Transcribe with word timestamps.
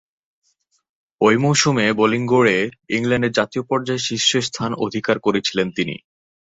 ঐ 1.21 1.31
মৌসুমে 1.37 1.85
বোলিং 1.93 2.21
গড়ে 2.27 2.57
ইংল্যান্ডে 2.89 3.29
জাতীয় 3.29 3.63
পর্যায়ে 3.69 4.05
শীর্ষস্থান 4.07 4.71
অধিকার 4.85 5.17
করেছিলেন 5.19 5.67
তিনি। 5.71 5.95